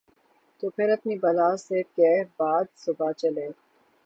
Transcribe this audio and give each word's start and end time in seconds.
تو 0.59 0.69
پھر 0.69 0.89
اپنی 0.89 1.15
بلا 1.19 1.49
سے 1.57 1.81
کہ 1.95 2.09
باد 2.37 2.65
صبا 2.75 3.09
چلے۔ 3.13 3.47